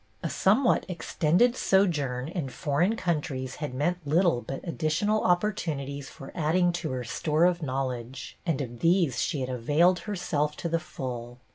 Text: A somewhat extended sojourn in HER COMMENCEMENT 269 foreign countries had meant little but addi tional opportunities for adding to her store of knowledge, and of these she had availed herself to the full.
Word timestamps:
A 0.23 0.31
somewhat 0.31 0.83
extended 0.89 1.55
sojourn 1.55 2.27
in 2.27 2.47
HER 2.47 2.51
COMMENCEMENT 2.51 2.97
269 2.97 2.97
foreign 2.97 2.97
countries 2.97 3.55
had 3.57 3.73
meant 3.75 3.99
little 4.07 4.41
but 4.41 4.63
addi 4.63 4.87
tional 4.87 5.23
opportunities 5.23 6.09
for 6.09 6.31
adding 6.33 6.71
to 6.73 6.89
her 6.89 7.03
store 7.03 7.45
of 7.45 7.61
knowledge, 7.61 8.35
and 8.43 8.61
of 8.61 8.79
these 8.79 9.21
she 9.21 9.41
had 9.41 9.49
availed 9.51 9.99
herself 9.99 10.57
to 10.57 10.67
the 10.67 10.79
full. 10.79 11.37